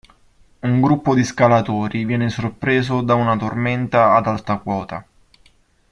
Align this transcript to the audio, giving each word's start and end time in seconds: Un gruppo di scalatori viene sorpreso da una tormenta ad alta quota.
Un 0.61 0.81
gruppo 0.81 1.13
di 1.13 1.23
scalatori 1.23 2.05
viene 2.05 2.31
sorpreso 2.31 3.01
da 3.03 3.13
una 3.13 3.37
tormenta 3.37 4.15
ad 4.15 4.25
alta 4.25 4.57
quota. 4.57 5.05